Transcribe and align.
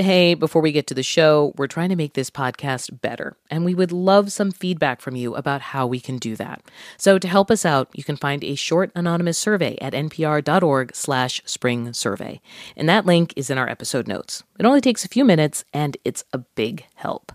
Hey, 0.00 0.34
before 0.34 0.62
we 0.62 0.70
get 0.70 0.86
to 0.86 0.94
the 0.94 1.02
show, 1.02 1.52
we're 1.56 1.66
trying 1.66 1.88
to 1.88 1.96
make 1.96 2.12
this 2.12 2.30
podcast 2.30 3.00
better, 3.00 3.36
and 3.50 3.64
we 3.64 3.74
would 3.74 3.90
love 3.90 4.30
some 4.30 4.52
feedback 4.52 5.00
from 5.00 5.16
you 5.16 5.34
about 5.34 5.60
how 5.60 5.88
we 5.88 5.98
can 5.98 6.18
do 6.18 6.36
that. 6.36 6.62
So 6.96 7.18
to 7.18 7.26
help 7.26 7.50
us 7.50 7.66
out, 7.66 7.88
you 7.92 8.04
can 8.04 8.16
find 8.16 8.44
a 8.44 8.54
short 8.54 8.92
anonymous 8.94 9.38
survey 9.38 9.76
at 9.80 9.94
npr.org 9.94 10.94
slash 10.94 11.42
spring 11.46 11.92
survey. 11.92 12.40
And 12.76 12.88
that 12.88 13.06
link 13.06 13.32
is 13.34 13.50
in 13.50 13.58
our 13.58 13.68
episode 13.68 14.06
notes. 14.06 14.44
It 14.56 14.66
only 14.66 14.80
takes 14.80 15.04
a 15.04 15.08
few 15.08 15.24
minutes, 15.24 15.64
and 15.72 15.96
it's 16.04 16.22
a 16.32 16.38
big 16.38 16.86
help. 16.94 17.32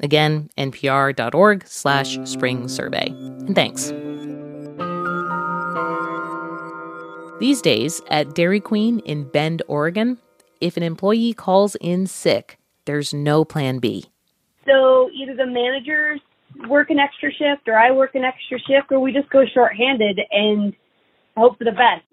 Again, 0.00 0.50
npr.org 0.56 1.66
slash 1.66 2.16
spring 2.22 2.68
survey. 2.68 3.08
And 3.08 3.56
thanks. 3.56 3.92
These 7.40 7.60
days, 7.60 8.00
at 8.06 8.36
Dairy 8.36 8.60
Queen 8.60 9.00
in 9.00 9.24
Bend, 9.24 9.64
Oregon, 9.66 10.18
if 10.60 10.76
an 10.76 10.82
employee 10.82 11.34
calls 11.34 11.76
in 11.76 12.06
sick, 12.06 12.58
there's 12.84 13.14
no 13.14 13.44
plan 13.44 13.78
B. 13.78 14.06
So 14.66 15.10
either 15.10 15.34
the 15.34 15.46
managers 15.46 16.20
work 16.68 16.90
an 16.90 16.98
extra 16.98 17.30
shift 17.32 17.68
or 17.68 17.76
I 17.76 17.90
work 17.90 18.14
an 18.14 18.24
extra 18.24 18.58
shift 18.58 18.90
or 18.90 19.00
we 19.00 19.12
just 19.12 19.28
go 19.30 19.44
shorthanded 19.52 20.20
and 20.30 20.74
hope 21.36 21.58
for 21.58 21.64
the 21.64 21.72
best. 21.72 22.04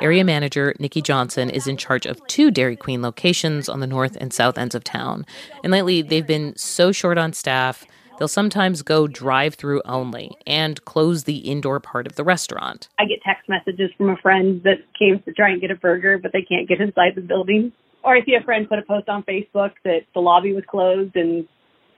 Area 0.00 0.24
manager 0.24 0.74
Nikki 0.78 1.02
Johnson 1.02 1.50
is 1.50 1.66
in 1.66 1.76
charge 1.76 2.06
of 2.06 2.26
two 2.26 2.50
Dairy 2.50 2.76
Queen 2.76 3.02
locations 3.02 3.68
on 3.68 3.80
the 3.80 3.86
north 3.86 4.16
and 4.18 4.32
south 4.32 4.56
ends 4.56 4.74
of 4.74 4.82
town. 4.82 5.26
And 5.62 5.70
lately, 5.70 6.00
they've 6.00 6.26
been 6.26 6.56
so 6.56 6.92
short 6.92 7.18
on 7.18 7.34
staff, 7.34 7.84
they'll 8.18 8.28
sometimes 8.28 8.82
go 8.82 9.06
drive 9.06 9.54
through 9.54 9.82
only 9.84 10.32
and 10.46 10.84
close 10.84 11.24
the 11.24 11.38
indoor 11.38 11.80
part 11.80 12.06
of 12.06 12.16
the 12.16 12.24
restaurant. 12.24 12.88
I 12.98 13.04
get 13.04 13.20
text 13.24 13.48
messages 13.48 13.90
from 13.96 14.10
a 14.10 14.16
friend 14.16 14.62
that 14.64 14.78
came 14.98 15.20
to 15.22 15.32
try 15.32 15.50
and 15.50 15.60
get 15.60 15.70
a 15.70 15.76
burger, 15.76 16.18
but 16.18 16.32
they 16.32 16.42
can't 16.42 16.68
get 16.68 16.80
inside 16.80 17.14
the 17.14 17.20
building 17.20 17.72
or 18.04 18.16
I 18.16 18.24
see 18.24 18.34
a 18.34 18.42
friend 18.42 18.68
put 18.68 18.78
a 18.78 18.82
post 18.82 19.08
on 19.08 19.22
Facebook 19.22 19.72
that 19.84 20.00
the 20.14 20.20
lobby 20.20 20.52
was 20.52 20.64
closed 20.68 21.16
and 21.16 21.46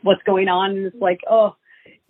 what's 0.03 0.23
going 0.25 0.49
on, 0.49 0.73
and 0.73 0.87
it's 0.87 0.97
like, 1.01 1.21
oh. 1.29 1.57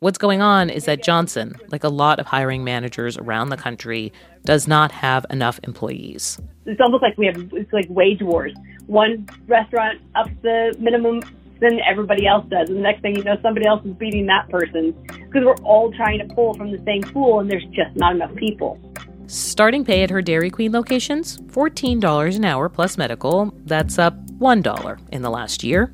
What's 0.00 0.18
going 0.18 0.42
on 0.42 0.68
is 0.68 0.84
that 0.84 1.02
Johnson, 1.02 1.54
like 1.68 1.84
a 1.84 1.88
lot 1.88 2.18
of 2.18 2.26
hiring 2.26 2.64
managers 2.64 3.16
around 3.16 3.48
the 3.48 3.56
country, 3.56 4.12
does 4.44 4.68
not 4.68 4.92
have 4.92 5.24
enough 5.30 5.58
employees. 5.62 6.38
It's 6.66 6.80
almost 6.80 7.02
like 7.02 7.16
we 7.16 7.26
have 7.26 7.36
it's 7.52 7.72
like 7.72 7.86
wage 7.88 8.20
wars. 8.20 8.52
One 8.86 9.26
restaurant 9.46 10.00
ups 10.14 10.30
the 10.42 10.76
minimum 10.78 11.22
than 11.70 11.80
everybody 11.80 12.26
else 12.26 12.46
does, 12.48 12.68
and 12.68 12.78
the 12.78 12.82
next 12.82 13.00
thing 13.00 13.16
you 13.16 13.24
know, 13.24 13.36
somebody 13.42 13.66
else 13.66 13.84
is 13.84 13.94
beating 13.94 14.26
that 14.26 14.48
person 14.48 14.92
because 15.08 15.44
we're 15.44 15.64
all 15.64 15.92
trying 15.92 16.18
to 16.26 16.34
pull 16.34 16.54
from 16.54 16.70
the 16.70 16.82
same 16.84 17.02
pool, 17.02 17.40
and 17.40 17.50
there's 17.50 17.64
just 17.66 17.96
not 17.96 18.14
enough 18.14 18.34
people. 18.36 18.78
Starting 19.26 19.84
pay 19.84 20.02
at 20.02 20.10
her 20.10 20.20
Dairy 20.20 20.50
Queen 20.50 20.72
locations 20.72 21.38
$14 21.38 22.36
an 22.36 22.44
hour 22.44 22.68
plus 22.68 22.98
medical. 22.98 23.54
That's 23.64 23.98
up 23.98 24.14
$1 24.38 24.98
in 25.12 25.22
the 25.22 25.30
last 25.30 25.64
year. 25.64 25.92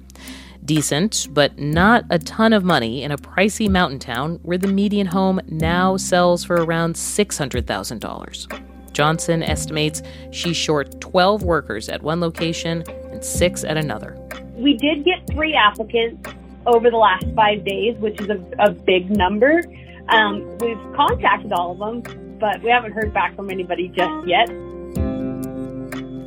Decent, 0.64 1.28
but 1.30 1.58
not 1.58 2.04
a 2.10 2.18
ton 2.18 2.52
of 2.52 2.64
money 2.64 3.02
in 3.02 3.12
a 3.12 3.16
pricey 3.16 3.68
mountain 3.68 3.98
town 3.98 4.40
where 4.42 4.58
the 4.58 4.68
median 4.68 5.06
home 5.06 5.40
now 5.48 5.96
sells 5.96 6.44
for 6.44 6.56
around 6.56 6.94
$600,000. 6.94 8.92
Johnson 8.92 9.42
estimates 9.42 10.02
she's 10.32 10.56
short 10.56 11.00
12 11.00 11.42
workers 11.42 11.88
at 11.88 12.02
one 12.02 12.20
location 12.20 12.84
and 13.12 13.24
six 13.24 13.64
at 13.64 13.76
another. 13.76 14.16
We 14.60 14.74
did 14.74 15.04
get 15.04 15.26
three 15.26 15.54
applicants 15.54 16.28
over 16.66 16.90
the 16.90 16.96
last 16.98 17.24
five 17.34 17.64
days, 17.64 17.96
which 17.96 18.20
is 18.20 18.28
a, 18.28 18.38
a 18.58 18.70
big 18.70 19.10
number. 19.10 19.62
Um, 20.08 20.58
we've 20.58 20.78
contacted 20.94 21.52
all 21.52 21.72
of 21.72 21.78
them, 21.78 22.38
but 22.38 22.62
we 22.62 22.68
haven't 22.68 22.92
heard 22.92 23.14
back 23.14 23.34
from 23.36 23.50
anybody 23.50 23.88
just 23.88 24.26
yet. 24.26 24.48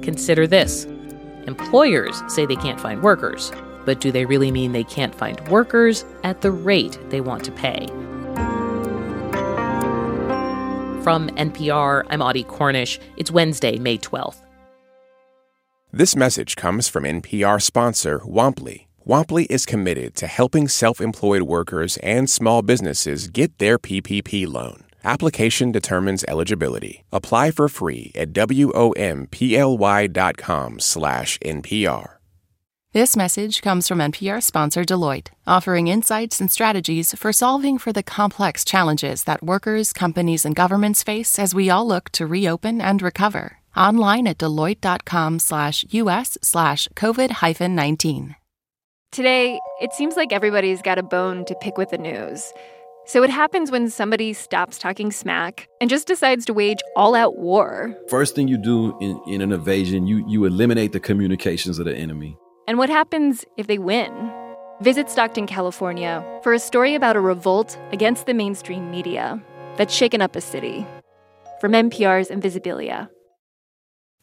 Consider 0.02 0.48
this 0.48 0.86
employers 1.46 2.24
say 2.28 2.46
they 2.46 2.56
can't 2.56 2.80
find 2.80 3.04
workers, 3.04 3.52
but 3.86 4.00
do 4.00 4.12
they 4.12 4.26
really 4.26 4.50
mean 4.50 4.72
they 4.72 4.84
can't 4.84 5.14
find 5.14 5.40
workers 5.50 6.04
at 6.24 6.42
the 6.42 6.52
rate 6.52 6.98
they 7.10 7.22
want 7.22 7.44
to 7.46 7.52
pay? 7.52 7.86
From 11.04 11.30
NPR, 11.32 12.06
I'm 12.10 12.22
Audie 12.22 12.46
Cornish. 12.46 13.00
It's 13.18 13.30
Wednesday, 13.30 13.78
May 13.78 13.98
12th. 13.98 14.38
This 15.96 16.16
message 16.16 16.56
comes 16.56 16.88
from 16.88 17.04
NPR 17.04 17.62
sponsor 17.62 18.22
Womply. 18.22 18.88
Womply 19.08 19.46
is 19.48 19.64
committed 19.64 20.16
to 20.16 20.26
helping 20.26 20.68
self 20.68 21.00
employed 21.00 21.44
workers 21.44 21.98
and 21.98 22.28
small 22.28 22.64
businesses 22.64 23.28
get 23.28 23.56
their 23.60 23.78
PPP 23.78 24.52
loan. 24.52 24.86
Application 25.04 25.72
determines 25.72 26.26
eligibility. 26.28 27.04
Apply 27.12 27.52
for 27.52 27.70
free 27.70 28.12
at 28.16 28.34
womply.com 28.34 28.80
slash 30.80 31.38
NPR. 31.46 32.14
This 32.94 33.16
message 33.16 33.62
comes 33.62 33.88
from 33.88 34.00
NPR 34.00 34.42
sponsor 34.42 34.84
Deloitte, 34.84 35.28
offering 35.46 35.90
insights 35.90 36.42
and 36.42 36.52
strategies 36.52 37.14
for 37.14 37.32
solving 37.32 37.78
for 37.78 37.94
the 37.94 38.02
complex 38.02 38.66
challenges 38.66 39.26
that 39.26 39.44
workers, 39.44 39.94
companies, 39.94 40.44
and 40.44 40.56
governments 40.56 41.04
face 41.04 41.38
as 41.38 41.54
we 41.54 41.70
all 41.70 41.88
look 41.88 42.10
to 42.14 42.26
reopen 42.26 42.82
and 42.82 43.04
recover. 43.04 43.60
Online 43.76 44.28
at 44.28 44.38
deloitte.com 44.38 45.40
slash 45.40 45.86
US 45.90 46.38
slash 46.42 46.88
COVID 46.96 47.70
19. 47.70 48.36
Today, 49.12 49.60
it 49.80 49.94
seems 49.94 50.16
like 50.16 50.34
everybody's 50.34 50.82
got 50.82 50.98
a 50.98 51.04
bone 51.04 51.46
to 51.46 51.56
pick 51.56 51.78
with 51.78 51.92
the 51.92 51.98
news. 51.98 52.52
So 53.06 53.22
it 53.22 53.30
happens 53.30 53.70
when 53.70 53.90
somebody 53.90 54.34
stops 54.34 54.78
talking 54.78 55.12
smack 55.12 55.68
and 55.82 55.90
just 55.90 56.08
decides 56.08 56.46
to 56.46 56.54
wage 56.54 56.80
all 56.96 57.14
out 57.16 57.38
war. 57.38 57.96
First 58.08 58.34
thing 58.34 58.48
you 58.48 58.58
do 58.58 58.98
in, 59.00 59.22
in 59.28 59.42
an 59.42 59.52
invasion, 59.52 60.08
you, 60.08 60.26
you 60.28 60.46
eliminate 60.46 60.94
the 60.94 61.00
communications 61.00 61.80
of 61.80 61.86
the 61.86 61.96
enemy. 61.96 62.38
And 62.68 62.78
what 62.78 62.90
happens 62.90 63.44
if 63.58 63.68
they 63.68 63.78
win? 63.78 64.32
Visit 64.82 65.10
Stockton, 65.10 65.48
California 65.48 66.24
for 66.44 66.54
a 66.54 66.60
story 66.60 66.96
about 66.96 67.16
a 67.16 67.22
revolt 67.22 67.78
against 67.92 68.26
the 68.26 68.34
mainstream 68.34 68.90
media 68.90 69.42
that's 69.78 69.94
shaken 69.94 70.22
up 70.22 70.36
a 70.36 70.42
city. 70.42 70.88
From 71.60 71.74
NPR's 71.74 72.30
Invisibilia. 72.30 73.10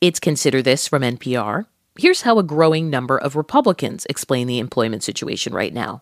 It's 0.00 0.18
Consider 0.18 0.62
This 0.62 0.88
from 0.88 1.02
NPR. 1.02 1.66
Here's 1.98 2.22
how 2.22 2.38
a 2.38 2.42
growing 2.42 2.88
number 2.88 3.18
of 3.18 3.36
Republicans 3.36 4.06
explain 4.08 4.46
the 4.46 4.58
employment 4.58 5.02
situation 5.02 5.52
right 5.52 5.74
now. 5.74 6.00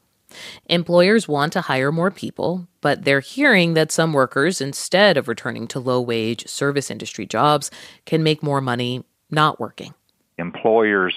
Employers 0.67 1.27
want 1.27 1.53
to 1.55 1.63
hire 1.63 1.91
more 1.91 2.13
people, 2.13 2.69
but 2.81 3.05
they're 3.05 3.19
hearing 3.19 3.75
that 3.75 3.91
some 3.91 4.13
workers, 4.13 4.61
instead 4.61 5.17
of 5.17 5.27
returning 5.27 5.67
to 5.67 5.81
low 5.81 6.01
wage 6.01 6.47
service 6.47 6.93
industry 6.93 7.27
jobs, 7.27 7.73
can 8.07 8.23
make 8.23 8.41
more 8.41 8.61
money 8.61 9.05
not 9.33 9.59
working. 9.59 9.93
Employers 10.39 11.17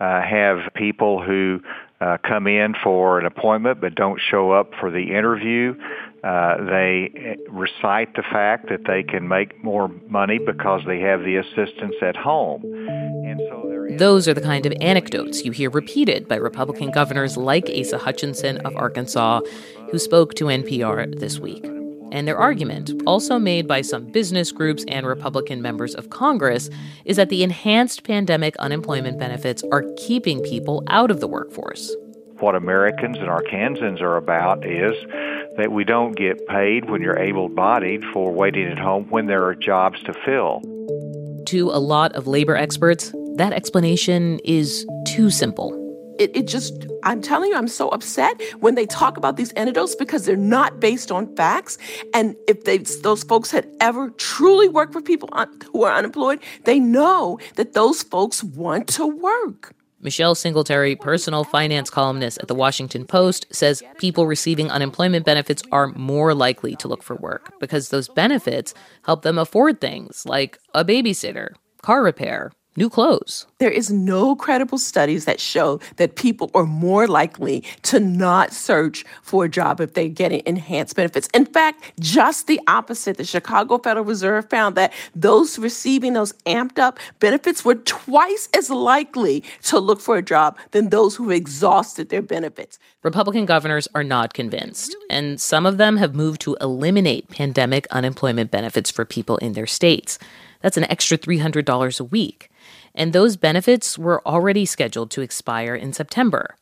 uh, 0.00 0.20
have 0.20 0.74
people 0.74 1.22
who 1.22 1.60
uh, 2.00 2.16
come 2.26 2.48
in 2.48 2.74
for 2.82 3.20
an 3.20 3.26
appointment 3.26 3.80
but 3.80 3.94
don't 3.94 4.20
show 4.20 4.50
up 4.50 4.72
for 4.80 4.90
the 4.90 5.14
interview. 5.14 5.76
Uh, 6.26 6.56
they 6.64 7.36
recite 7.48 8.12
the 8.16 8.22
fact 8.32 8.68
that 8.68 8.80
they 8.88 9.04
can 9.04 9.28
make 9.28 9.62
more 9.62 9.86
money 10.08 10.38
because 10.38 10.80
they 10.84 10.98
have 10.98 11.20
the 11.20 11.36
assistance 11.36 11.94
at 12.02 12.16
home. 12.16 12.64
And 13.24 13.40
so 13.48 13.86
those 13.96 14.26
are 14.26 14.34
the 14.34 14.40
kind 14.40 14.66
of 14.66 14.72
anecdotes 14.80 15.44
you 15.44 15.52
hear 15.52 15.70
repeated 15.70 16.26
by 16.26 16.34
Republican 16.34 16.90
governors 16.90 17.36
like 17.36 17.70
Asa 17.70 17.98
Hutchinson 17.98 18.58
of 18.66 18.74
Arkansas, 18.74 19.40
who 19.92 20.00
spoke 20.00 20.34
to 20.34 20.46
NPR 20.46 21.16
this 21.20 21.38
week. 21.38 21.64
And 22.10 22.26
their 22.26 22.38
argument, 22.38 22.90
also 23.06 23.38
made 23.38 23.68
by 23.68 23.82
some 23.82 24.10
business 24.10 24.50
groups 24.50 24.84
and 24.88 25.06
Republican 25.06 25.62
members 25.62 25.94
of 25.94 26.10
Congress, 26.10 26.70
is 27.04 27.16
that 27.18 27.28
the 27.28 27.44
enhanced 27.44 28.02
pandemic 28.02 28.56
unemployment 28.56 29.20
benefits 29.20 29.62
are 29.70 29.84
keeping 29.96 30.40
people 30.40 30.82
out 30.88 31.12
of 31.12 31.20
the 31.20 31.28
workforce. 31.28 31.94
What 32.40 32.54
Americans 32.54 33.16
and 33.16 33.28
Arkansans 33.28 34.02
are 34.02 34.16
about 34.16 34.66
is 34.66 34.94
that 35.56 35.72
we 35.72 35.84
don't 35.84 36.16
get 36.16 36.46
paid 36.46 36.90
when 36.90 37.02
you're 37.02 37.18
able 37.18 37.48
bodied 37.48 38.04
for 38.12 38.32
waiting 38.32 38.66
at 38.66 38.78
home 38.78 39.08
when 39.10 39.26
there 39.26 39.44
are 39.44 39.54
jobs 39.54 40.02
to 40.04 40.12
fill. 40.24 40.60
To 41.46 41.70
a 41.70 41.78
lot 41.78 42.12
of 42.14 42.26
labor 42.26 42.56
experts, 42.56 43.12
that 43.36 43.52
explanation 43.52 44.38
is 44.44 44.86
too 45.06 45.30
simple. 45.30 45.82
It, 46.18 46.34
it, 46.34 46.46
just, 46.46 46.86
I'm 47.02 47.20
telling 47.20 47.50
you, 47.50 47.56
I'm 47.56 47.68
so 47.68 47.90
upset 47.90 48.40
when 48.60 48.74
they 48.74 48.86
talk 48.86 49.18
about 49.18 49.36
these 49.36 49.52
antidotes 49.52 49.94
because 49.94 50.24
they're 50.24 50.34
not 50.34 50.80
based 50.80 51.12
on 51.12 51.34
facts. 51.36 51.76
And 52.14 52.34
if 52.48 52.64
they, 52.64 52.78
those 52.78 53.22
folks 53.22 53.50
had 53.50 53.68
ever 53.80 54.08
truly 54.10 54.68
worked 54.68 54.94
for 54.94 55.02
people 55.02 55.28
who 55.72 55.84
are 55.84 55.92
unemployed, 55.92 56.40
they 56.64 56.80
know 56.80 57.38
that 57.56 57.74
those 57.74 58.02
folks 58.02 58.42
want 58.42 58.88
to 58.88 59.06
work. 59.06 59.74
Michelle 60.00 60.34
Singletary, 60.34 60.94
personal 60.94 61.42
finance 61.42 61.90
columnist 61.90 62.38
at 62.38 62.48
the 62.48 62.54
Washington 62.54 63.06
Post, 63.06 63.46
says 63.50 63.82
people 63.98 64.26
receiving 64.26 64.70
unemployment 64.70 65.24
benefits 65.24 65.62
are 65.72 65.88
more 65.88 66.34
likely 66.34 66.76
to 66.76 66.88
look 66.88 67.02
for 67.02 67.16
work 67.16 67.52
because 67.60 67.88
those 67.88 68.08
benefits 68.08 68.74
help 69.04 69.22
them 69.22 69.38
afford 69.38 69.80
things 69.80 70.24
like 70.26 70.58
a 70.74 70.84
babysitter, 70.84 71.54
car 71.82 72.02
repair, 72.02 72.52
new 72.76 72.90
clothes. 72.90 73.46
There 73.58 73.70
is 73.70 73.90
no 73.90 74.36
credible 74.36 74.78
studies 74.78 75.24
that 75.24 75.40
show 75.40 75.80
that 75.96 76.16
people 76.16 76.50
are 76.54 76.66
more 76.66 77.06
likely 77.06 77.64
to 77.82 78.00
not 78.00 78.52
search 78.52 79.04
for 79.22 79.46
a 79.46 79.48
job 79.48 79.80
if 79.80 79.94
they're 79.94 80.08
getting 80.08 80.42
enhanced 80.44 80.96
benefits. 80.96 81.28
In 81.32 81.46
fact, 81.46 81.92
just 82.00 82.46
the 82.46 82.60
opposite. 82.66 83.16
The 83.16 83.24
Chicago 83.24 83.78
Federal 83.78 84.04
Reserve 84.04 84.48
found 84.50 84.74
that 84.76 84.92
those 85.14 85.58
receiving 85.58 86.12
those 86.12 86.32
amped 86.44 86.78
up 86.78 86.98
benefits 87.18 87.64
were 87.64 87.76
twice 87.76 88.48
as 88.54 88.70
likely 88.70 89.42
to 89.62 89.78
look 89.78 90.00
for 90.00 90.16
a 90.16 90.22
job 90.22 90.58
than 90.72 90.90
those 90.90 91.16
who 91.16 91.30
exhausted 91.30 92.10
their 92.10 92.22
benefits. 92.22 92.78
Republican 93.02 93.46
governors 93.46 93.88
are 93.94 94.04
not 94.04 94.34
convinced, 94.34 94.96
and 95.08 95.40
some 95.40 95.64
of 95.64 95.78
them 95.78 95.96
have 95.96 96.14
moved 96.14 96.40
to 96.42 96.56
eliminate 96.60 97.30
pandemic 97.30 97.86
unemployment 97.88 98.50
benefits 98.50 98.90
for 98.90 99.04
people 99.04 99.36
in 99.38 99.52
their 99.54 99.66
states. 99.66 100.18
That's 100.60 100.76
an 100.76 100.90
extra 100.90 101.16
$300 101.16 102.00
a 102.00 102.04
week 102.04 102.50
and 102.96 103.12
those 103.12 103.36
benefits 103.36 103.98
were 103.98 104.26
already 104.26 104.64
scheduled 104.64 105.10
to 105.12 105.20
expire 105.20 105.74
in 105.74 105.92
September. 105.92 106.56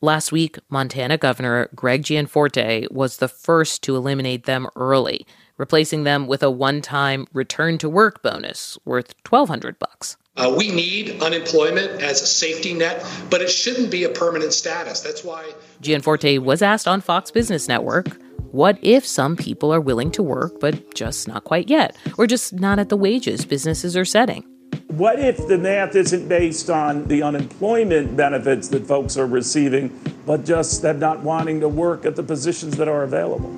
Last 0.00 0.30
week, 0.30 0.58
Montana 0.68 1.18
Governor 1.18 1.68
Greg 1.74 2.04
Gianforte 2.04 2.86
was 2.90 3.16
the 3.16 3.26
first 3.26 3.82
to 3.82 3.96
eliminate 3.96 4.44
them 4.44 4.68
early, 4.76 5.26
replacing 5.56 6.04
them 6.04 6.28
with 6.28 6.42
a 6.42 6.50
one-time 6.50 7.26
return 7.32 7.78
to 7.78 7.88
work 7.88 8.22
bonus 8.22 8.78
worth 8.84 9.14
1200 9.28 9.78
bucks. 9.78 10.16
Uh, 10.36 10.54
we 10.56 10.70
need 10.70 11.20
unemployment 11.20 12.00
as 12.00 12.22
a 12.22 12.26
safety 12.26 12.74
net, 12.74 13.04
but 13.28 13.42
it 13.42 13.50
shouldn't 13.50 13.90
be 13.90 14.04
a 14.04 14.08
permanent 14.08 14.52
status. 14.52 15.00
That's 15.00 15.24
why 15.24 15.52
Gianforte 15.80 16.38
was 16.38 16.62
asked 16.62 16.86
on 16.86 17.00
Fox 17.00 17.32
Business 17.32 17.66
Network, 17.66 18.06
what 18.52 18.78
if 18.80 19.04
some 19.04 19.36
people 19.36 19.74
are 19.74 19.80
willing 19.80 20.12
to 20.12 20.22
work 20.22 20.60
but 20.60 20.94
just 20.94 21.26
not 21.26 21.42
quite 21.42 21.68
yet, 21.68 21.96
or 22.16 22.28
just 22.28 22.52
not 22.52 22.78
at 22.78 22.88
the 22.88 22.96
wages 22.96 23.44
businesses 23.44 23.96
are 23.96 24.04
setting? 24.04 24.46
What 24.88 25.20
if 25.20 25.36
the 25.46 25.58
math 25.58 25.94
isn't 25.94 26.28
based 26.28 26.70
on 26.70 27.06
the 27.08 27.22
unemployment 27.22 28.16
benefits 28.16 28.68
that 28.68 28.86
folks 28.86 29.16
are 29.16 29.26
receiving, 29.26 29.98
but 30.26 30.44
just 30.44 30.82
them 30.82 30.98
not 30.98 31.20
wanting 31.20 31.60
to 31.60 31.68
work 31.68 32.04
at 32.04 32.16
the 32.16 32.22
positions 32.22 32.76
that 32.78 32.88
are 32.88 33.02
available? 33.04 33.50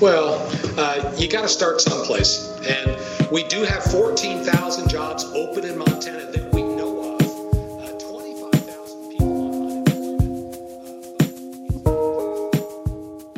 Well, 0.00 0.34
uh, 0.76 1.14
you 1.16 1.28
got 1.28 1.42
to 1.42 1.48
start 1.48 1.80
someplace. 1.80 2.50
And 2.66 2.98
we 3.30 3.44
do 3.44 3.62
have 3.62 3.84
14,000 3.84 4.88
jobs 4.88 5.24
open 5.26 5.64
in 5.64 5.78
Montana 5.78 6.30
that 6.32 6.52
we 6.52 6.62
know 6.62 7.14
of. 7.14 7.22
Uh, 7.22 7.98
25,000 7.98 9.10
people 9.10 9.82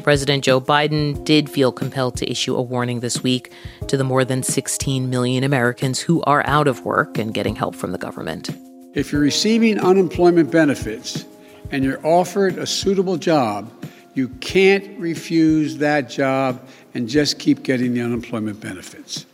President 0.02 0.42
Joe 0.42 0.60
Biden 0.60 1.22
did 1.24 1.50
feel 1.50 1.70
compelled 1.70 2.16
to 2.16 2.30
issue 2.30 2.56
a 2.56 2.62
warning 2.62 3.00
this 3.00 3.22
week 3.22 3.52
to 3.88 3.96
the 3.96 4.04
more 4.04 4.24
than 4.24 4.42
16 4.42 5.10
million 5.10 5.44
Americans 5.44 6.00
who 6.00 6.22
are 6.22 6.46
out 6.46 6.68
of 6.68 6.84
work 6.84 7.18
and 7.18 7.34
getting 7.34 7.56
help 7.56 7.74
from 7.74 7.92
the 7.92 7.98
government. 7.98 8.50
If 8.94 9.12
you're 9.12 9.20
receiving 9.20 9.78
unemployment 9.80 10.50
benefits 10.50 11.24
and 11.70 11.82
you're 11.84 12.04
offered 12.06 12.58
a 12.58 12.66
suitable 12.66 13.16
job, 13.16 13.70
you 14.14 14.28
can't 14.40 14.98
refuse 14.98 15.78
that 15.78 16.08
job 16.08 16.60
and 16.94 17.08
just 17.08 17.38
keep 17.38 17.62
getting 17.62 17.94
the 17.94 18.00
unemployment 18.00 18.60
benefits. 18.60 19.26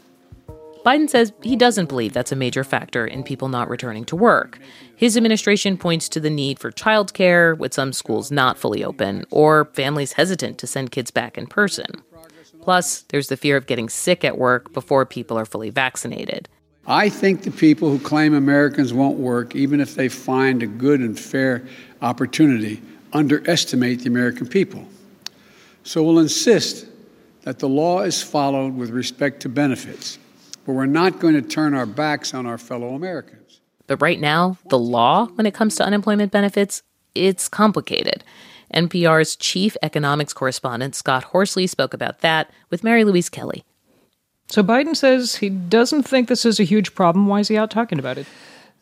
Biden 0.84 1.10
says 1.10 1.32
he 1.42 1.56
doesn't 1.56 1.90
believe 1.90 2.14
that's 2.14 2.32
a 2.32 2.36
major 2.36 2.64
factor 2.64 3.06
in 3.06 3.22
people 3.22 3.48
not 3.48 3.68
returning 3.68 4.06
to 4.06 4.16
work. 4.16 4.58
His 4.96 5.14
administration 5.16 5.76
points 5.76 6.08
to 6.08 6.20
the 6.20 6.30
need 6.30 6.58
for 6.58 6.72
childcare, 6.72 7.56
with 7.56 7.74
some 7.74 7.92
schools 7.92 8.30
not 8.30 8.56
fully 8.56 8.82
open, 8.82 9.26
or 9.30 9.66
families 9.66 10.14
hesitant 10.14 10.56
to 10.58 10.66
send 10.66 10.90
kids 10.90 11.10
back 11.10 11.36
in 11.36 11.46
person. 11.46 11.86
Plus, 12.62 13.02
there's 13.08 13.28
the 13.28 13.36
fear 13.36 13.56
of 13.56 13.66
getting 13.66 13.88
sick 13.88 14.24
at 14.24 14.38
work 14.38 14.72
before 14.72 15.06
people 15.06 15.38
are 15.38 15.46
fully 15.46 15.70
vaccinated. 15.70 16.48
I 16.86 17.08
think 17.08 17.42
the 17.42 17.50
people 17.50 17.90
who 17.90 17.98
claim 17.98 18.34
Americans 18.34 18.92
won't 18.92 19.18
work, 19.18 19.54
even 19.54 19.80
if 19.80 19.94
they 19.94 20.08
find 20.08 20.62
a 20.62 20.66
good 20.66 21.00
and 21.00 21.18
fair 21.18 21.66
opportunity, 22.02 22.80
underestimate 23.12 24.00
the 24.00 24.08
American 24.08 24.46
people. 24.46 24.86
So 25.84 26.02
we'll 26.02 26.18
insist 26.18 26.86
that 27.42 27.58
the 27.58 27.68
law 27.68 28.00
is 28.02 28.22
followed 28.22 28.76
with 28.76 28.90
respect 28.90 29.40
to 29.42 29.48
benefits 29.48 30.18
but 30.70 30.74
we're 30.74 30.86
not 30.86 31.18
going 31.18 31.34
to 31.34 31.42
turn 31.42 31.74
our 31.74 31.84
backs 31.84 32.34
on 32.34 32.46
our 32.46 32.58
fellow 32.58 32.94
Americans. 32.94 33.60
But 33.86 34.00
right 34.00 34.20
now, 34.20 34.56
the 34.68 34.78
law, 34.78 35.26
when 35.34 35.46
it 35.46 35.54
comes 35.54 35.74
to 35.76 35.84
unemployment 35.84 36.30
benefits, 36.30 36.82
it's 37.14 37.48
complicated. 37.48 38.22
NPR's 38.74 39.36
chief 39.36 39.76
economics 39.82 40.32
correspondent, 40.32 40.94
Scott 40.94 41.24
Horsley, 41.24 41.66
spoke 41.66 41.94
about 41.94 42.20
that 42.20 42.50
with 42.70 42.84
Mary 42.84 43.04
Louise 43.04 43.28
Kelly. 43.28 43.64
So 44.48 44.62
Biden 44.62 44.96
says 44.96 45.36
he 45.36 45.48
doesn't 45.48 46.02
think 46.02 46.28
this 46.28 46.44
is 46.44 46.58
a 46.58 46.64
huge 46.64 46.94
problem. 46.94 47.26
Why 47.26 47.40
is 47.40 47.48
he 47.48 47.56
out 47.56 47.70
talking 47.70 47.98
about 47.98 48.18
it? 48.18 48.26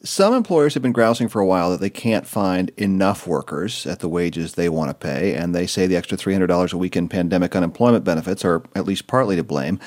Some 0.02 0.32
employers 0.32 0.74
have 0.74 0.82
been 0.82 0.92
grousing 0.92 1.28
for 1.28 1.40
a 1.40 1.46
while 1.46 1.70
that 1.70 1.80
they 1.80 1.90
can't 1.90 2.26
find 2.26 2.70
enough 2.76 3.26
workers 3.26 3.84
at 3.84 3.98
the 3.98 4.08
wages 4.08 4.54
they 4.54 4.68
want 4.68 4.90
to 4.90 4.94
pay, 4.94 5.34
and 5.34 5.54
they 5.54 5.66
say 5.66 5.86
the 5.86 5.96
extra 5.96 6.16
$300 6.16 6.72
a 6.72 6.76
week 6.76 6.96
in 6.96 7.08
pandemic 7.08 7.56
unemployment 7.56 8.04
benefits 8.04 8.44
are 8.44 8.62
at 8.76 8.86
least 8.86 9.08
partly 9.08 9.34
to 9.34 9.42
blame. 9.42 9.80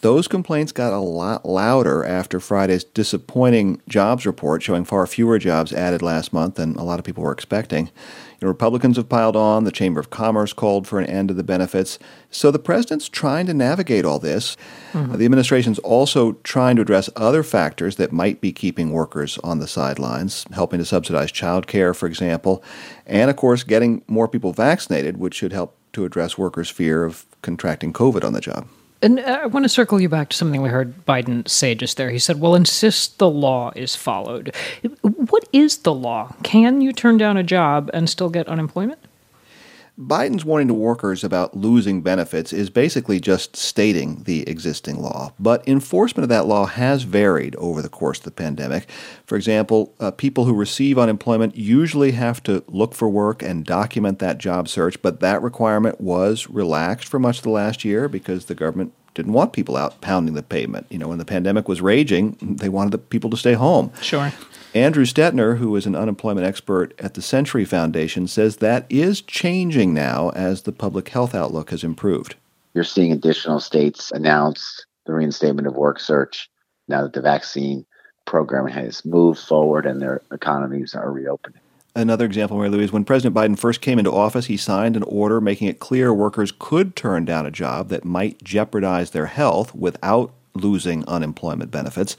Those 0.00 0.28
complaints 0.28 0.70
got 0.70 0.92
a 0.92 0.98
lot 0.98 1.44
louder 1.44 2.04
after 2.04 2.38
Friday's 2.38 2.84
disappointing 2.84 3.82
jobs 3.88 4.24
report 4.26 4.62
showing 4.62 4.84
far 4.84 5.04
fewer 5.08 5.40
jobs 5.40 5.72
added 5.72 6.02
last 6.02 6.32
month 6.32 6.54
than 6.54 6.76
a 6.76 6.84
lot 6.84 7.00
of 7.00 7.04
people 7.04 7.24
were 7.24 7.32
expecting. 7.32 7.90
Know, 8.40 8.48
Republicans 8.48 8.96
have 8.96 9.08
piled 9.08 9.34
on, 9.34 9.64
the 9.64 9.72
Chamber 9.72 9.98
of 9.98 10.10
Commerce 10.10 10.52
called 10.52 10.86
for 10.86 11.00
an 11.00 11.06
end 11.06 11.28
to 11.28 11.34
the 11.34 11.42
benefits. 11.42 11.98
So 12.30 12.50
the 12.50 12.58
president's 12.58 13.08
trying 13.08 13.46
to 13.46 13.54
navigate 13.54 14.04
all 14.04 14.18
this. 14.18 14.56
Mm-hmm. 14.92 15.16
The 15.16 15.24
administration's 15.24 15.80
also 15.80 16.32
trying 16.44 16.76
to 16.76 16.82
address 16.82 17.10
other 17.16 17.42
factors 17.42 17.96
that 17.96 18.12
might 18.12 18.40
be 18.40 18.52
keeping 18.52 18.92
workers 18.92 19.38
on 19.38 19.58
the 19.58 19.66
sidelines, 19.66 20.46
helping 20.52 20.78
to 20.78 20.84
subsidize 20.84 21.32
child 21.32 21.66
care, 21.66 21.92
for 21.94 22.06
example, 22.06 22.62
and 23.06 23.30
of 23.30 23.36
course, 23.36 23.64
getting 23.64 24.02
more 24.06 24.28
people 24.28 24.52
vaccinated, 24.52 25.16
which 25.16 25.34
should 25.34 25.52
help 25.52 25.76
to 25.94 26.04
address 26.04 26.38
workers' 26.38 26.70
fear 26.70 27.04
of 27.04 27.26
contracting 27.42 27.92
COVID 27.92 28.24
on 28.24 28.34
the 28.34 28.40
job. 28.40 28.68
And 29.00 29.20
uh, 29.20 29.40
I 29.42 29.46
want 29.46 29.64
to 29.64 29.68
circle 29.68 30.00
you 30.00 30.08
back 30.08 30.30
to 30.30 30.36
something 30.36 30.60
we 30.60 30.68
heard 30.70 31.06
Biden 31.06 31.48
say 31.48 31.74
just 31.74 31.96
there. 31.96 32.10
He 32.10 32.18
said, 32.18 32.40
"Well, 32.40 32.54
insist 32.54 33.18
the 33.18 33.30
law 33.30 33.72
is 33.76 33.94
followed." 33.94 34.54
What 35.02 35.48
is 35.52 35.78
the 35.78 35.94
law? 35.94 36.34
Can 36.42 36.80
you 36.80 36.92
turn 36.92 37.16
down 37.16 37.36
a 37.36 37.42
job 37.42 37.90
and 37.94 38.08
still 38.08 38.30
get 38.30 38.48
unemployment? 38.48 38.98
Biden's 39.98 40.44
warning 40.44 40.68
to 40.68 40.74
workers 40.74 41.24
about 41.24 41.56
losing 41.56 42.02
benefits 42.02 42.52
is 42.52 42.70
basically 42.70 43.18
just 43.18 43.56
stating 43.56 44.22
the 44.22 44.48
existing 44.48 45.02
law. 45.02 45.32
But 45.40 45.66
enforcement 45.66 46.22
of 46.22 46.28
that 46.28 46.46
law 46.46 46.66
has 46.66 47.02
varied 47.02 47.56
over 47.56 47.82
the 47.82 47.88
course 47.88 48.18
of 48.18 48.24
the 48.24 48.30
pandemic. 48.30 48.88
For 49.26 49.34
example, 49.34 49.96
uh, 49.98 50.12
people 50.12 50.44
who 50.44 50.54
receive 50.54 51.00
unemployment 51.00 51.56
usually 51.56 52.12
have 52.12 52.40
to 52.44 52.62
look 52.68 52.94
for 52.94 53.08
work 53.08 53.42
and 53.42 53.64
document 53.64 54.20
that 54.20 54.38
job 54.38 54.68
search, 54.68 55.02
but 55.02 55.18
that 55.18 55.42
requirement 55.42 56.00
was 56.00 56.48
relaxed 56.48 57.08
for 57.08 57.18
much 57.18 57.38
of 57.38 57.42
the 57.42 57.50
last 57.50 57.84
year 57.84 58.08
because 58.08 58.44
the 58.44 58.54
government 58.54 58.92
didn't 59.18 59.32
want 59.32 59.52
people 59.52 59.76
out 59.76 60.00
pounding 60.00 60.34
the 60.34 60.44
pavement. 60.44 60.86
You 60.90 60.98
know, 60.98 61.08
when 61.08 61.18
the 61.18 61.24
pandemic 61.24 61.66
was 61.66 61.82
raging, 61.82 62.36
they 62.40 62.68
wanted 62.68 62.92
the 62.92 62.98
people 62.98 63.30
to 63.30 63.36
stay 63.36 63.54
home. 63.54 63.92
Sure. 64.00 64.32
Andrew 64.74 65.04
Stettner, 65.04 65.58
who 65.58 65.74
is 65.74 65.86
an 65.86 65.96
unemployment 65.96 66.46
expert 66.46 66.94
at 67.00 67.14
the 67.14 67.22
Century 67.22 67.64
Foundation, 67.64 68.28
says 68.28 68.58
that 68.58 68.86
is 68.88 69.20
changing 69.20 69.92
now 69.92 70.28
as 70.36 70.62
the 70.62 70.72
public 70.72 71.08
health 71.08 71.34
outlook 71.34 71.70
has 71.70 71.82
improved. 71.82 72.36
You're 72.74 72.84
seeing 72.84 73.10
additional 73.10 73.58
states 73.58 74.12
announce 74.12 74.86
the 75.04 75.14
reinstatement 75.14 75.66
of 75.66 75.74
work 75.74 75.98
search 75.98 76.48
now 76.86 77.02
that 77.02 77.12
the 77.12 77.20
vaccine 77.20 77.84
program 78.24 78.68
has 78.68 79.04
moved 79.04 79.40
forward 79.40 79.84
and 79.84 80.00
their 80.00 80.22
economies 80.30 80.94
are 80.94 81.10
reopening. 81.10 81.60
Another 81.98 82.26
example, 82.26 82.56
Mary 82.56 82.68
Louise, 82.68 82.92
when 82.92 83.04
President 83.04 83.34
Biden 83.34 83.58
first 83.58 83.80
came 83.80 83.98
into 83.98 84.12
office, 84.12 84.46
he 84.46 84.56
signed 84.56 84.96
an 84.96 85.02
order 85.02 85.40
making 85.40 85.66
it 85.66 85.80
clear 85.80 86.14
workers 86.14 86.52
could 86.56 86.94
turn 86.94 87.24
down 87.24 87.44
a 87.44 87.50
job 87.50 87.88
that 87.88 88.04
might 88.04 88.40
jeopardize 88.44 89.10
their 89.10 89.26
health 89.26 89.74
without 89.74 90.32
losing 90.54 91.04
unemployment 91.08 91.72
benefits. 91.72 92.16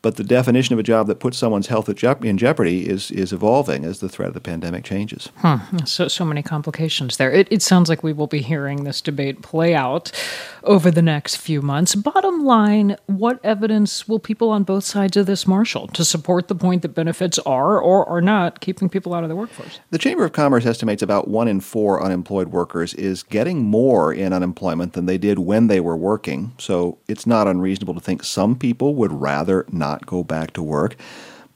But 0.00 0.16
the 0.16 0.24
definition 0.24 0.72
of 0.72 0.78
a 0.78 0.82
job 0.84 1.06
that 1.08 1.20
puts 1.20 1.38
someone's 1.38 1.66
health 1.66 1.88
in 1.88 2.38
jeopardy 2.38 2.88
is 2.88 3.10
is 3.10 3.32
evolving 3.32 3.84
as 3.84 4.00
the 4.00 4.08
threat 4.08 4.28
of 4.28 4.34
the 4.34 4.40
pandemic 4.40 4.84
changes. 4.84 5.30
Hmm. 5.38 5.78
So 5.84 6.08
so 6.08 6.24
many 6.24 6.42
complications 6.42 7.16
there. 7.16 7.30
It, 7.30 7.48
it 7.50 7.62
sounds 7.62 7.88
like 7.88 8.02
we 8.02 8.12
will 8.12 8.26
be 8.26 8.40
hearing 8.40 8.84
this 8.84 9.00
debate 9.00 9.42
play 9.42 9.74
out 9.74 10.12
over 10.62 10.90
the 10.90 11.02
next 11.02 11.36
few 11.36 11.62
months. 11.62 11.94
Bottom 11.94 12.44
line, 12.44 12.96
what 13.06 13.40
evidence 13.44 14.06
will 14.06 14.18
people 14.18 14.50
on 14.50 14.62
both 14.62 14.84
sides 14.84 15.16
of 15.16 15.26
this 15.26 15.46
marshal 15.46 15.88
to 15.88 16.04
support 16.04 16.48
the 16.48 16.54
point 16.54 16.82
that 16.82 16.90
benefits 16.90 17.38
are 17.40 17.80
or 17.80 18.08
are 18.08 18.20
not 18.20 18.60
keeping 18.60 18.88
people 18.88 19.14
out 19.14 19.22
of 19.22 19.28
the 19.28 19.36
workforce? 19.36 19.80
The 19.90 19.98
Chamber 19.98 20.24
of 20.24 20.32
Commerce 20.32 20.66
estimates 20.66 21.02
about 21.02 21.28
one 21.28 21.48
in 21.48 21.60
four 21.60 22.02
unemployed 22.02 22.48
workers 22.48 22.94
is 22.94 23.22
getting 23.22 23.62
more 23.62 24.12
in 24.12 24.32
unemployment 24.32 24.92
than 24.92 25.06
they 25.06 25.18
did 25.18 25.38
when 25.38 25.66
they 25.66 25.80
were 25.80 25.96
working. 25.96 26.52
So 26.58 26.98
it's 27.08 27.26
not 27.26 27.48
unreasonable 27.48 27.94
to 27.94 28.00
think 28.00 28.22
some 28.22 28.56
people 28.56 28.94
would 28.94 29.12
rather 29.12 29.64
not 29.72 29.97
not 29.98 30.06
go 30.06 30.24
back 30.24 30.52
to 30.54 30.62
work. 30.62 30.96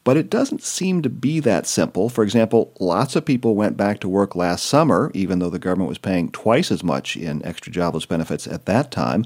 But 0.05 0.17
it 0.17 0.31
doesn't 0.31 0.65
seem 0.65 1.03
to 1.03 1.09
be 1.09 1.39
that 1.41 1.65
simple. 1.65 2.09
For 2.09 2.25
example, 2.25 2.75
lots 2.81 3.15
of 3.15 3.25
people 3.25 3.55
went 3.55 3.77
back 3.77 4.01
to 4.01 4.09
work 4.09 4.35
last 4.35 4.65
summer, 4.65 5.13
even 5.15 5.39
though 5.39 5.51
the 5.51 5.61
government 5.61 5.89
was 5.89 5.99
paying 5.99 6.29
twice 6.33 6.73
as 6.73 6.83
much 6.83 7.17
in 7.17 7.45
extra 7.47 7.71
jobless 7.71 8.05
benefits 8.05 8.49
at 8.49 8.67
that 8.67 8.91
time. 8.91 9.25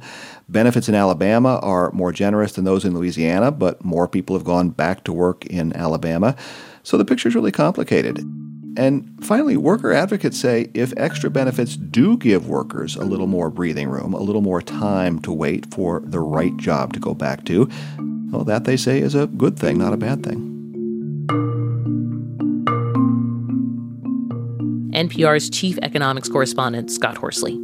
Benefits 0.50 0.86
in 0.86 0.94
Alabama 0.94 1.60
are 1.62 1.90
more 1.92 2.12
generous 2.12 2.52
than 2.52 2.66
those 2.66 2.84
in 2.84 2.92
Louisiana, 2.92 3.50
but 3.50 3.82
more 3.86 4.06
people 4.06 4.36
have 4.36 4.44
gone 4.44 4.68
back 4.68 5.02
to 5.04 5.14
work 5.14 5.46
in 5.46 5.74
Alabama. 5.74 6.36
So 6.82 6.98
the 6.98 7.06
picture 7.06 7.30
is 7.30 7.34
really 7.34 7.52
complicated. 7.52 8.18
And 8.76 9.18
finally, 9.24 9.56
worker 9.56 9.94
advocates 9.94 10.38
say 10.38 10.70
if 10.74 10.92
extra 10.98 11.30
benefits 11.30 11.76
do 11.76 12.18
give 12.18 12.50
workers 12.50 12.94
a 12.96 13.04
little 13.04 13.26
more 13.26 13.48
breathing 13.48 13.88
room, 13.88 14.12
a 14.12 14.20
little 14.20 14.42
more 14.42 14.60
time 14.60 15.20
to 15.20 15.32
wait 15.32 15.72
for 15.72 16.00
the 16.04 16.20
right 16.20 16.54
job 16.58 16.92
to 16.92 17.00
go 17.00 17.14
back 17.14 17.46
to, 17.46 17.70
well, 18.36 18.44
that 18.44 18.64
they 18.64 18.76
say 18.76 19.00
is 19.00 19.14
a 19.14 19.26
good 19.26 19.58
thing, 19.58 19.78
not 19.78 19.94
a 19.94 19.96
bad 19.96 20.22
thing. 20.22 20.52
NPR's 24.92 25.48
chief 25.48 25.78
economics 25.82 26.28
correspondent, 26.28 26.90
Scott 26.90 27.16
Horsley. 27.16 27.58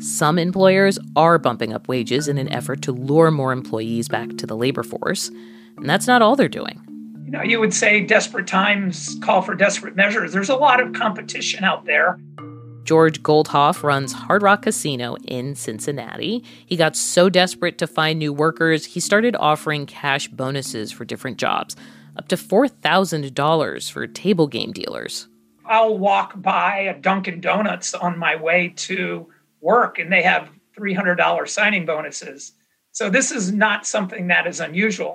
Some 0.00 0.36
employers 0.36 0.98
are 1.14 1.38
bumping 1.38 1.72
up 1.72 1.86
wages 1.86 2.26
in 2.26 2.38
an 2.38 2.48
effort 2.52 2.82
to 2.82 2.92
lure 2.92 3.30
more 3.30 3.52
employees 3.52 4.08
back 4.08 4.36
to 4.38 4.46
the 4.46 4.56
labor 4.56 4.82
force. 4.82 5.28
And 5.76 5.88
that's 5.88 6.08
not 6.08 6.22
all 6.22 6.34
they're 6.34 6.48
doing. 6.48 6.80
You 7.24 7.30
know, 7.30 7.42
you 7.42 7.60
would 7.60 7.72
say 7.72 8.00
desperate 8.00 8.48
times 8.48 9.16
call 9.22 9.42
for 9.42 9.54
desperate 9.54 9.94
measures. 9.94 10.32
There's 10.32 10.48
a 10.48 10.56
lot 10.56 10.80
of 10.80 10.92
competition 10.92 11.62
out 11.62 11.84
there. 11.84 12.18
George 12.84 13.22
Goldhoff 13.22 13.82
runs 13.82 14.12
Hard 14.12 14.42
Rock 14.42 14.62
Casino 14.62 15.16
in 15.24 15.54
Cincinnati. 15.54 16.42
He 16.66 16.76
got 16.76 16.96
so 16.96 17.28
desperate 17.28 17.78
to 17.78 17.86
find 17.86 18.18
new 18.18 18.32
workers, 18.32 18.84
he 18.84 19.00
started 19.00 19.36
offering 19.36 19.86
cash 19.86 20.28
bonuses 20.28 20.90
for 20.90 21.04
different 21.04 21.38
jobs, 21.38 21.76
up 22.16 22.28
to 22.28 22.36
$4,000 22.36 23.90
for 23.90 24.06
table 24.06 24.48
game 24.48 24.72
dealers. 24.72 25.28
I'll 25.64 25.96
walk 25.96 26.32
by 26.42 26.78
a 26.78 26.98
Dunkin' 26.98 27.40
Donuts 27.40 27.94
on 27.94 28.18
my 28.18 28.34
way 28.34 28.74
to 28.76 29.28
work 29.60 30.00
and 30.00 30.12
they 30.12 30.22
have 30.22 30.50
$300 30.76 31.48
signing 31.48 31.86
bonuses. 31.86 32.52
So 32.90 33.08
this 33.08 33.30
is 33.30 33.52
not 33.52 33.86
something 33.86 34.26
that 34.26 34.46
is 34.46 34.58
unusual. 34.58 35.14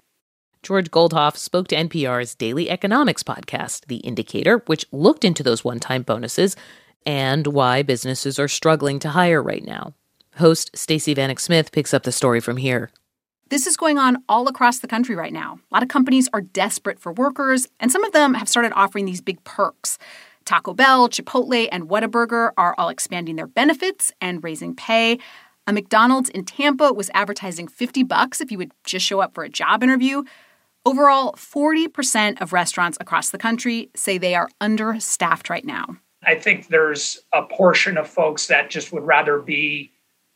George 0.64 0.90
Goldhoff 0.90 1.38
spoke 1.38 1.68
to 1.68 1.76
NPR's 1.76 2.34
daily 2.34 2.70
economics 2.70 3.24
podcast, 3.24 3.86
The 3.88 3.98
Indicator, 3.98 4.64
which 4.66 4.86
looked 4.92 5.24
into 5.24 5.44
those 5.44 5.64
one 5.64 5.80
time 5.80 6.02
bonuses 6.02 6.56
and 7.08 7.48
why 7.48 7.82
businesses 7.82 8.38
are 8.38 8.50
struggling 8.50 9.00
to 9.00 9.10
hire 9.10 9.42
right 9.42 9.66
now. 9.66 9.94
Host 10.36 10.70
Stacey 10.76 11.16
Vanek 11.16 11.40
Smith 11.40 11.72
picks 11.72 11.94
up 11.94 12.04
the 12.04 12.12
story 12.12 12.42
from 12.42 12.58
here. 12.58 12.92
This 13.50 13.66
is 13.66 13.78
going 13.78 13.98
on 13.98 14.18
all 14.28 14.50
across 14.50 14.80
the 14.80 14.90
country 14.90 15.16
right 15.16 15.32
now. 15.32 15.58
A 15.72 15.76
lot 15.76 15.84
of 15.84 15.88
companies 15.88 16.28
are 16.34 16.42
desperate 16.42 17.00
for 17.00 17.14
workers, 17.14 17.66
and 17.80 17.94
some 17.94 18.04
of 18.04 18.12
them 18.12 18.34
have 18.34 18.50
started 18.50 18.74
offering 18.76 19.06
these 19.06 19.22
big 19.22 19.42
perks. 19.46 19.98
Taco 20.44 20.74
Bell, 20.74 21.08
Chipotle, 21.08 21.70
and 21.72 21.90
Whataburger 21.90 22.52
are 22.58 22.76
all 22.78 22.90
expanding 22.90 23.38
their 23.38 23.48
benefits 23.48 24.12
and 24.20 24.44
raising 24.44 24.76
pay. 24.76 25.18
A 25.66 25.72
McDonald's 25.72 26.30
in 26.30 26.44
Tampa 26.44 26.92
was 26.92 27.10
advertising 27.14 27.70
50 27.70 28.04
bucks 28.04 28.42
if 28.42 28.52
you 28.52 28.58
would 28.58 28.74
just 28.84 29.06
show 29.06 29.22
up 29.22 29.34
for 29.34 29.46
a 29.46 29.50
job 29.50 29.82
interview. 29.82 30.24
Overall, 30.86 31.34
40% 31.34 32.42
of 32.42 32.52
restaurants 32.52 32.98
across 33.00 33.30
the 33.30 33.38
country 33.38 33.90
say 33.96 34.18
they 34.18 34.36
are 34.36 34.50
understaffed 34.60 35.50
right 35.50 35.66
now. 35.66 35.98
I 36.24 36.36
think 36.36 36.68
there's 36.68 37.20
a 37.34 37.44
portion 37.44 37.98
of 37.98 38.08
folks 38.08 38.48
that 38.48 38.70
just 38.70 38.92
would 38.92 39.04
rather 39.04 39.40
be 39.40 39.92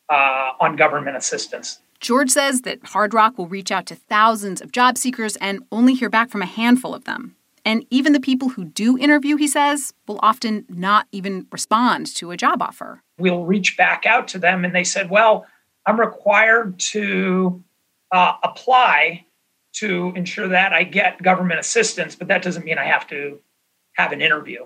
uh, 0.10 0.52
on 0.60 0.76
government 0.76 1.18
assistance. 1.18 1.80
George 2.00 2.32
says 2.32 2.62
that 2.62 2.84
Hard 2.84 3.14
Rock 3.14 3.38
will 3.38 3.48
reach 3.48 3.72
out 3.72 3.86
to 3.88 3.96
thousands 3.96 4.60
of 4.62 4.72
job 4.72 4.98
seekers 4.98 5.36
and 5.38 5.64
only 5.72 5.94
hear 5.94 6.10
back 6.10 6.30
from 6.30 6.42
a 6.42 6.48
handful 6.48 6.96
of 6.96 7.06
them. 7.06 7.36
And 7.64 7.86
even 7.92 8.14
the 8.14 8.20
people 8.20 8.50
who 8.50 8.66
do 8.66 8.98
interview, 8.98 9.36
he 9.36 9.48
says, 9.48 9.94
will 10.08 10.20
often 10.24 10.66
not 10.68 11.08
even 11.12 11.46
respond 11.52 12.08
to 12.16 12.32
a 12.32 12.38
job 12.38 12.62
offer. 12.62 13.04
We'll 13.20 13.46
reach 13.46 13.78
back 13.78 14.08
out 14.08 14.28
to 14.30 14.40
them 14.40 14.66
and 14.66 14.74
they 14.74 14.84
said, 14.84 15.12
Well, 15.12 15.46
I'm 15.86 16.00
required 16.00 16.80
to 16.80 17.64
uh, 18.12 18.34
apply 18.44 19.26
to 19.74 20.12
ensure 20.16 20.48
that 20.48 20.74
I 20.74 20.84
get 20.84 21.22
government 21.22 21.60
assistance, 21.60 22.16
but 22.16 22.28
that 22.28 22.42
doesn't 22.42 22.66
mean 22.66 22.78
I 22.78 22.86
have 22.86 23.08
to 23.08 23.40
have 23.94 24.12
an 24.12 24.22
interview. 24.22 24.66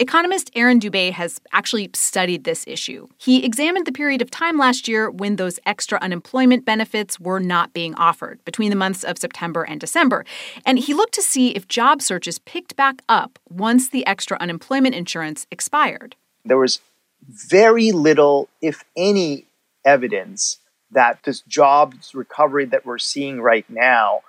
Economist 0.00 0.52
Arin 0.54 0.80
Dube 0.80 1.12
has 1.12 1.40
actually 1.52 1.88
studied 1.94 2.42
this 2.42 2.64
issue. 2.66 3.06
He 3.16 3.44
examined 3.44 3.86
the 3.86 3.92
period 3.92 4.22
of 4.22 4.28
time 4.28 4.58
last 4.58 4.88
year 4.88 5.08
when 5.08 5.36
those 5.36 5.60
extra 5.66 6.00
unemployment 6.02 6.64
benefits 6.64 7.20
were 7.20 7.38
not 7.38 7.72
being 7.72 7.94
offered 7.94 8.44
between 8.44 8.70
the 8.70 8.76
months 8.76 9.04
of 9.04 9.18
September 9.18 9.62
and 9.62 9.80
December. 9.80 10.24
And 10.66 10.80
he 10.80 10.94
looked 10.94 11.14
to 11.14 11.22
see 11.22 11.50
if 11.50 11.68
job 11.68 12.02
searches 12.02 12.40
picked 12.40 12.74
back 12.74 13.02
up 13.08 13.38
once 13.48 13.88
the 13.88 14.04
extra 14.04 14.36
unemployment 14.40 14.96
insurance 14.96 15.46
expired. 15.52 16.16
There 16.44 16.58
was 16.58 16.80
very 17.28 17.92
little, 17.92 18.48
if 18.60 18.82
any, 18.96 19.46
evidence 19.84 20.58
that 20.90 21.20
this 21.22 21.42
jobs 21.42 22.16
recovery 22.16 22.64
that 22.64 22.84
we're 22.84 22.98
seeing 22.98 23.40
right 23.40 23.64
now 23.70 24.22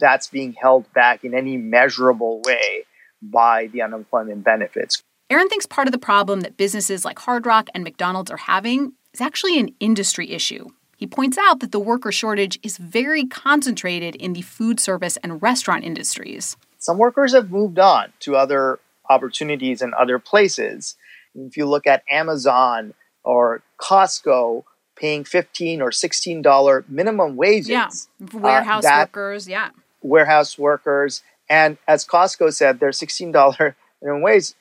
that's 0.00 0.26
being 0.26 0.54
held 0.54 0.92
back 0.94 1.22
in 1.22 1.32
any 1.32 1.56
measurable 1.56 2.42
way 2.44 2.86
by 3.22 3.68
the 3.68 3.82
unemployment 3.82 4.42
benefits. 4.42 5.04
Arin 5.32 5.48
thinks 5.48 5.64
part 5.64 5.88
of 5.88 5.92
the 5.92 5.98
problem 5.98 6.42
that 6.42 6.58
businesses 6.58 7.06
like 7.06 7.18
Hard 7.20 7.46
Rock 7.46 7.70
and 7.74 7.82
McDonald's 7.82 8.30
are 8.30 8.36
having 8.36 8.92
is 9.14 9.20
actually 9.22 9.58
an 9.58 9.70
industry 9.80 10.30
issue. 10.30 10.68
He 10.98 11.06
points 11.06 11.38
out 11.38 11.60
that 11.60 11.72
the 11.72 11.80
worker 11.80 12.12
shortage 12.12 12.58
is 12.62 12.76
very 12.76 13.24
concentrated 13.24 14.14
in 14.14 14.34
the 14.34 14.42
food 14.42 14.78
service 14.78 15.16
and 15.22 15.40
restaurant 15.40 15.84
industries. 15.84 16.58
Some 16.78 16.98
workers 16.98 17.32
have 17.32 17.50
moved 17.50 17.78
on 17.78 18.12
to 18.20 18.36
other 18.36 18.78
opportunities 19.08 19.80
in 19.80 19.94
other 19.98 20.18
places. 20.18 20.96
If 21.34 21.56
you 21.56 21.64
look 21.64 21.86
at 21.86 22.02
Amazon 22.10 22.92
or 23.24 23.62
Costco 23.78 24.64
paying 24.96 25.24
15 25.24 25.80
or 25.80 25.92
16 25.92 26.42
dollar 26.42 26.84
minimum 26.88 27.36
wages. 27.36 27.70
Yeah, 27.70 27.88
warehouse 28.34 28.84
uh, 28.84 29.06
workers, 29.08 29.48
yeah. 29.48 29.70
Warehouse 30.02 30.58
workers 30.58 31.22
and 31.48 31.78
as 31.88 32.04
Costco 32.04 32.52
said, 32.52 32.80
their 32.80 32.90
$16 32.90 33.74
minimum 34.02 34.22
wage 34.22 34.52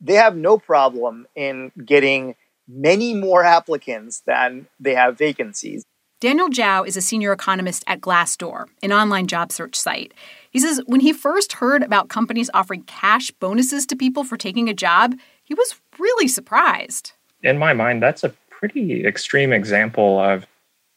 they 0.00 0.14
have 0.14 0.36
no 0.36 0.58
problem 0.58 1.26
in 1.34 1.72
getting 1.84 2.34
many 2.68 3.14
more 3.14 3.44
applicants 3.44 4.22
than 4.26 4.66
they 4.80 4.94
have 4.94 5.18
vacancies. 5.18 5.84
Daniel 6.18 6.48
Zhao 6.48 6.86
is 6.86 6.96
a 6.96 7.02
senior 7.02 7.32
economist 7.32 7.84
at 7.86 8.00
Glassdoor, 8.00 8.66
an 8.82 8.92
online 8.92 9.26
job 9.26 9.52
search 9.52 9.76
site. 9.76 10.14
He 10.50 10.58
says 10.58 10.80
when 10.86 11.00
he 11.00 11.12
first 11.12 11.54
heard 11.54 11.82
about 11.82 12.08
companies 12.08 12.48
offering 12.54 12.84
cash 12.84 13.30
bonuses 13.32 13.84
to 13.86 13.96
people 13.96 14.24
for 14.24 14.38
taking 14.38 14.68
a 14.68 14.74
job, 14.74 15.14
he 15.44 15.52
was 15.52 15.78
really 15.98 16.26
surprised. 16.26 17.12
In 17.42 17.58
my 17.58 17.74
mind, 17.74 18.02
that's 18.02 18.24
a 18.24 18.32
pretty 18.48 19.04
extreme 19.04 19.52
example 19.52 20.18
of 20.18 20.46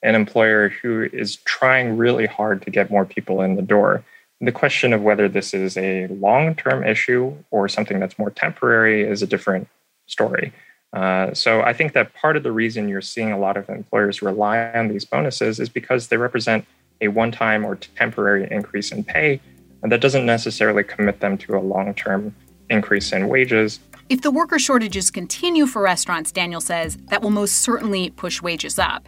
an 0.02 0.16
employer 0.16 0.70
who 0.70 1.10
is 1.12 1.36
trying 1.38 1.98
really 1.98 2.26
hard 2.26 2.62
to 2.62 2.72
get 2.72 2.90
more 2.90 3.06
people 3.06 3.42
in 3.42 3.56
the 3.56 3.62
door. 3.62 4.04
The 4.42 4.52
question 4.52 4.94
of 4.94 5.02
whether 5.02 5.28
this 5.28 5.54
is 5.54 5.78
a 5.78 6.08
long 6.08 6.56
term 6.56 6.84
issue 6.84 7.36
or 7.52 7.68
something 7.68 8.00
that's 8.00 8.18
more 8.18 8.32
temporary 8.32 9.04
is 9.04 9.22
a 9.22 9.28
different 9.28 9.68
story. 10.08 10.54
Uh, 10.94 11.34
so 11.34 11.62
I 11.62 11.74
think 11.74 11.94
that 11.94 12.14
part 12.16 12.36
of 12.36 12.44
the 12.44 12.52
reason 12.52 12.90
you're 12.90 13.02
seeing 13.02 13.32
a 13.32 13.38
lot 13.38 13.58
of 13.58 13.70
employers 13.70 14.22
rely 14.22 14.72
on 14.72 14.88
these 14.88 15.06
bonuses 15.06 15.60
is 15.60 15.70
because 15.70 16.08
they 16.08 16.18
represent 16.18 16.66
a 17.02 17.10
one 17.10 17.32
time 17.32 17.66
or 17.66 17.76
temporary 17.76 18.48
increase 18.50 18.92
in 18.92 19.04
pay, 19.04 19.40
and 19.84 19.92
that 19.92 20.02
doesn't 20.02 20.26
necessarily 20.26 20.84
commit 20.84 21.20
them 21.20 21.38
to 21.38 21.56
a 21.56 21.60
long 21.60 21.94
term 21.94 22.36
increase 22.70 23.12
in 23.12 23.28
wages. 23.28 23.80
If 24.10 24.22
the 24.22 24.32
worker 24.32 24.58
shortages 24.58 25.12
continue 25.12 25.68
for 25.68 25.84
restaurants, 25.84 26.32
Daniel 26.32 26.62
says, 26.62 26.98
that 27.10 27.22
will 27.22 27.30
most 27.30 27.58
certainly 27.58 28.10
push 28.10 28.42
wages 28.42 28.80
up. 28.80 29.08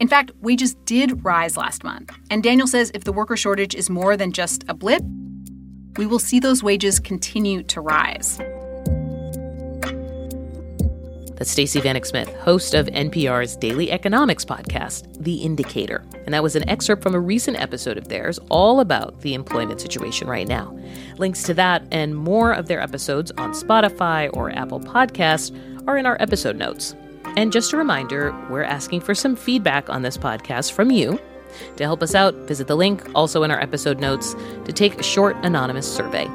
In 0.00 0.08
fact, 0.08 0.32
wages 0.40 0.74
did 0.86 1.22
rise 1.24 1.58
last 1.58 1.84
month. 1.84 2.16
And 2.30 2.42
Daniel 2.42 2.66
says 2.66 2.90
if 2.94 3.04
the 3.04 3.12
worker 3.12 3.36
shortage 3.36 3.74
is 3.74 3.90
more 3.90 4.16
than 4.16 4.32
just 4.32 4.64
a 4.66 4.74
blip, 4.74 5.02
we 5.96 6.06
will 6.06 6.18
see 6.18 6.40
those 6.40 6.62
wages 6.62 6.98
continue 6.98 7.62
to 7.64 7.82
rise. 7.82 8.38
That's 11.36 11.50
Stacey 11.50 11.80
Vanek 11.80 12.06
Smith, 12.06 12.28
host 12.36 12.74
of 12.74 12.86
NPR's 12.86 13.56
daily 13.56 13.90
economics 13.90 14.44
podcast, 14.44 15.22
The 15.22 15.36
Indicator. 15.36 16.04
And 16.24 16.32
that 16.32 16.42
was 16.42 16.56
an 16.56 16.68
excerpt 16.68 17.02
from 17.02 17.14
a 17.14 17.20
recent 17.20 17.58
episode 17.58 17.98
of 17.98 18.08
theirs 18.08 18.38
all 18.50 18.80
about 18.80 19.20
the 19.20 19.34
employment 19.34 19.80
situation 19.80 20.28
right 20.28 20.48
now. 20.48 20.78
Links 21.18 21.42
to 21.44 21.54
that 21.54 21.82
and 21.90 22.14
more 22.14 22.52
of 22.52 22.68
their 22.68 22.80
episodes 22.80 23.32
on 23.32 23.52
Spotify 23.52 24.30
or 24.34 24.50
Apple 24.50 24.80
Podcasts 24.80 25.50
are 25.86 25.98
in 25.98 26.06
our 26.06 26.16
episode 26.20 26.56
notes. 26.56 26.94
And 27.36 27.52
just 27.52 27.72
a 27.72 27.76
reminder, 27.76 28.34
we're 28.50 28.64
asking 28.64 29.00
for 29.00 29.14
some 29.14 29.36
feedback 29.36 29.88
on 29.88 30.02
this 30.02 30.18
podcast 30.18 30.72
from 30.72 30.90
you. 30.90 31.18
To 31.76 31.84
help 31.84 32.02
us 32.02 32.14
out, 32.14 32.34
visit 32.46 32.66
the 32.66 32.76
link 32.76 33.02
also 33.14 33.42
in 33.42 33.50
our 33.50 33.60
episode 33.60 33.98
notes 33.98 34.34
to 34.64 34.72
take 34.72 34.98
a 34.98 35.02
short 35.02 35.36
anonymous 35.42 35.90
survey. 35.90 36.28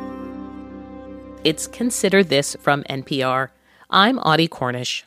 It's 1.44 1.68
Consider 1.68 2.24
This 2.24 2.56
from 2.60 2.84
NPR. 2.90 3.50
I'm 3.90 4.18
Audie 4.20 4.48
Cornish. 4.48 5.06